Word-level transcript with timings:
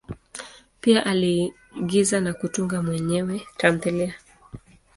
Pia 0.81 1.05
aliigiza 1.05 2.21
na 2.21 2.33
kutunga 2.33 2.83
mwenyewe 2.83 3.41
tamthilia. 3.57 4.15